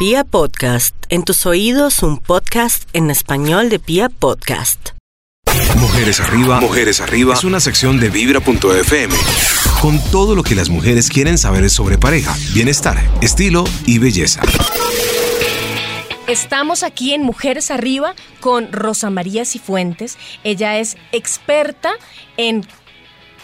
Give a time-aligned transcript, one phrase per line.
[0.00, 4.92] Pia Podcast, en tus oídos un podcast en español de Pia Podcast.
[5.76, 9.14] Mujeres Arriba, Mujeres Arriba es una sección de Vibra.fm
[9.82, 14.40] con todo lo que las mujeres quieren saber sobre pareja, bienestar, estilo y belleza.
[16.26, 20.16] Estamos aquí en Mujeres Arriba con Rosa María Cifuentes.
[20.44, 21.90] Ella es experta
[22.38, 22.66] en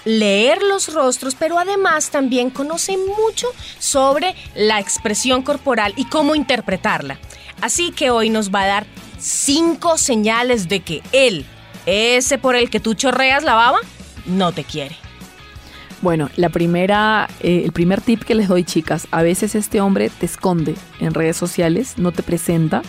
[0.06, 3.48] leer los rostros, pero además también conoce mucho
[3.78, 7.18] sobre la expresión corporal y cómo interpretarla.
[7.60, 8.86] Así que hoy nos va a dar
[9.18, 11.44] cinco señales de que él,
[11.84, 13.80] ese por el que tú chorreas la baba,
[14.26, 14.96] no te quiere.
[16.02, 20.10] Bueno, la primera, eh, el primer tip que les doy, chicas, a veces este hombre
[20.10, 22.82] te esconde en redes sociales, no te presenta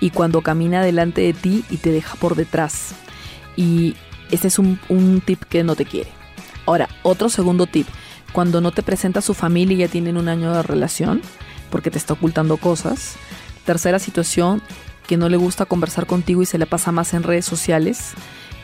[0.00, 2.94] y cuando camina delante de ti y te deja por detrás.
[3.56, 3.94] Y
[4.30, 6.15] ese es un, un tip que no te quiere.
[6.66, 7.86] Ahora, otro segundo tip,
[8.32, 11.22] cuando no te presenta su familia y ya tienen un año de relación,
[11.70, 13.16] porque te está ocultando cosas.
[13.64, 14.62] Tercera situación,
[15.06, 18.14] que no le gusta conversar contigo y se le pasa más en redes sociales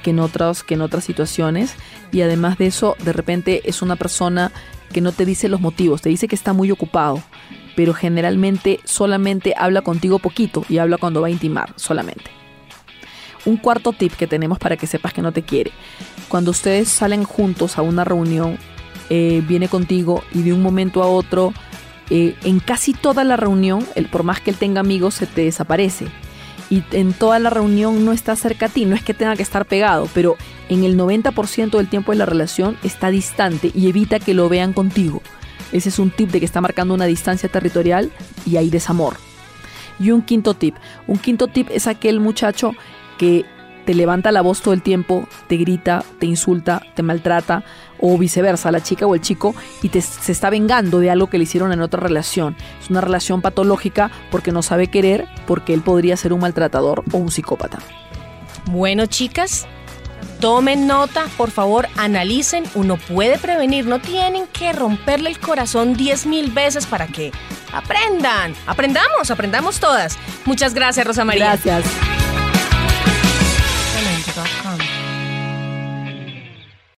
[0.03, 1.75] que en, otras, que en otras situaciones.
[2.11, 4.53] Y además de eso, de repente es una persona
[4.92, 7.23] que no te dice los motivos, te dice que está muy ocupado,
[7.77, 12.42] pero generalmente solamente habla contigo poquito y habla cuando va a intimar, solamente.
[13.45, 15.73] Un cuarto tip que tenemos para que sepas que no te quiere.
[16.29, 18.59] Cuando ustedes salen juntos a una reunión,
[19.11, 21.53] eh, viene contigo y de un momento a otro,
[22.11, 25.45] eh, en casi toda la reunión, el, por más que él tenga amigos, se te
[25.45, 26.07] desaparece.
[26.70, 29.43] Y en toda la reunión no está cerca a ti, no es que tenga que
[29.43, 30.37] estar pegado, pero
[30.69, 34.73] en el 90% del tiempo de la relación está distante y evita que lo vean
[34.73, 35.20] contigo.
[35.73, 38.11] Ese es un tip de que está marcando una distancia territorial
[38.47, 39.17] y hay desamor.
[39.98, 40.75] Y un quinto tip.
[41.07, 42.75] Un quinto tip es aquel muchacho
[43.23, 43.45] que
[43.84, 47.62] te levanta la voz todo el tiempo, te grita, te insulta, te maltrata,
[48.01, 51.39] o viceversa, la chica o el chico, y te, se está vengando de algo que
[51.39, 52.56] le hicieron en otra relación.
[52.83, 57.19] Es una relación patológica porque no sabe querer, porque él podría ser un maltratador o
[57.19, 57.79] un psicópata.
[58.64, 59.69] Bueno, chicas,
[60.41, 62.64] tomen nota, por favor, analicen.
[62.75, 67.30] Uno puede prevenir, no tienen que romperle el corazón 10 mil veces para que
[67.73, 68.57] aprendan.
[68.67, 70.19] Aprendamos, aprendamos todas.
[70.45, 71.57] Muchas gracias, Rosa María.
[71.61, 71.85] Gracias.